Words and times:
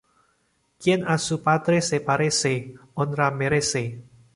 Quien 0.79 1.07
a 1.07 1.19
su 1.19 1.43
padre 1.43 1.79
se 1.79 1.99
parece, 2.01 2.73
honra 2.95 3.29
merece 3.29 4.01